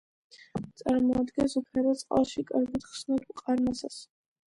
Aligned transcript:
წარმოადგენს 0.79 1.53
უფერო, 1.61 1.91
წყალში 1.99 2.45
კარგად 2.53 2.87
ხსნად 2.95 3.29
მყარ 3.35 3.63
მასას. 3.67 4.01